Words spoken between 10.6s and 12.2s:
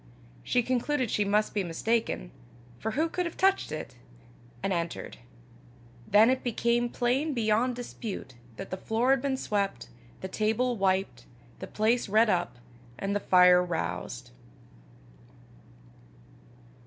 wiped, the place